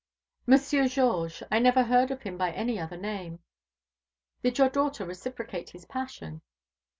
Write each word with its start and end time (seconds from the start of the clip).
"Monsieur 0.47 0.87
Georges. 0.87 1.43
I 1.51 1.59
never 1.59 1.83
heard 1.83 2.09
of 2.09 2.23
him 2.23 2.35
by 2.35 2.51
any 2.53 2.79
other 2.79 2.97
name." 2.97 3.37
"Did 4.41 4.57
your 4.57 4.67
daughter 4.69 5.05
reciprocate 5.05 5.69
his 5.69 5.85
passion?" 5.85 6.41